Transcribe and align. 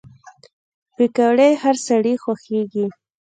پکورې 0.95 1.49
هر 1.63 1.75
سړی 1.87 2.13
خوښوي 2.23 2.85